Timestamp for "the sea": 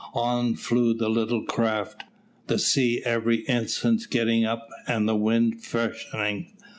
2.47-3.03